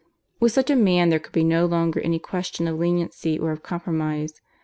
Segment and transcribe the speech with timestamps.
[0.39, 3.61] With such a man there could be no longer any question of leniency or of
[3.61, 4.41] compromise.